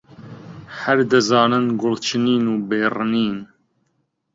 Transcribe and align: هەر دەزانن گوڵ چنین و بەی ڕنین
هەر 0.79 0.97
دەزانن 1.11 1.65
گوڵ 1.79 1.93
چنین 2.05 2.43
و 2.49 2.53
بەی 2.67 2.85
ڕنین 2.95 3.35